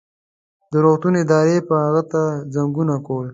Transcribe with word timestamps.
د 0.71 0.73
روغتون 0.83 1.13
ادارې 1.23 1.57
به 1.67 1.75
هغه 1.85 2.03
ته 2.11 2.21
زنګونه 2.53 2.95
کول. 3.07 3.27